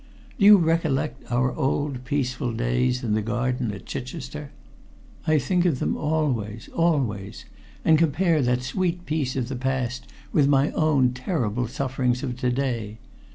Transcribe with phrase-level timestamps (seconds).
[0.39, 4.49] Do you recollect our old peaceful days in the garden at Chichester?
[5.27, 7.45] I think of them always, always,
[7.85, 12.49] and compare that sweet peace of the past with my own terrible sufferings of to
[12.49, 12.97] day.